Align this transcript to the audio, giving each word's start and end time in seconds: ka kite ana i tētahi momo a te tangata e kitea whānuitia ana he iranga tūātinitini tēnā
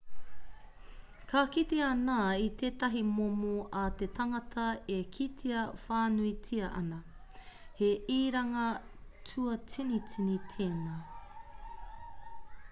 ka 1.29 1.41
kite 1.55 1.77
ana 1.87 2.15
i 2.43 2.47
tētahi 2.61 3.03
momo 3.09 3.51
a 3.81 3.83
te 3.99 4.07
tangata 4.21 4.65
e 4.95 4.97
kitea 5.19 5.67
whānuitia 5.83 6.71
ana 6.81 6.99
he 7.83 7.91
iranga 8.17 8.67
tūātinitini 9.31 10.41
tēnā 10.57 10.99